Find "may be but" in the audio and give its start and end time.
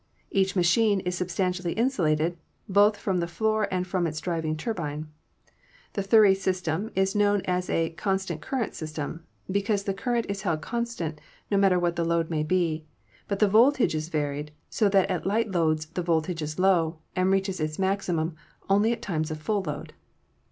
12.31-13.37